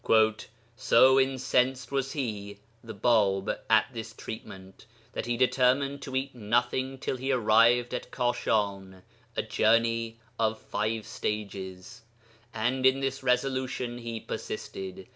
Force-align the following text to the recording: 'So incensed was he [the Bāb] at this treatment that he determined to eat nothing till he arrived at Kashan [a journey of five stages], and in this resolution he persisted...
'So 0.77 1.19
incensed 1.19 1.91
was 1.91 2.13
he 2.13 2.57
[the 2.83 2.95
Bāb] 2.95 3.55
at 3.69 3.85
this 3.93 4.13
treatment 4.13 4.87
that 5.13 5.27
he 5.27 5.37
determined 5.37 6.01
to 6.01 6.15
eat 6.15 6.33
nothing 6.33 6.97
till 6.97 7.17
he 7.17 7.31
arrived 7.31 7.93
at 7.93 8.09
Kashan 8.09 9.03
[a 9.37 9.43
journey 9.43 10.17
of 10.39 10.57
five 10.59 11.05
stages], 11.05 12.01
and 12.51 12.83
in 12.83 12.99
this 12.99 13.21
resolution 13.21 13.99
he 13.99 14.19
persisted... 14.19 15.05